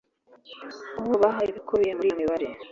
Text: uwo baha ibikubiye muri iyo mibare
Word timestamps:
uwo 1.01 1.15
baha 1.21 1.39
ibikubiye 1.49 1.91
muri 1.93 2.07
iyo 2.09 2.15
mibare 2.19 2.47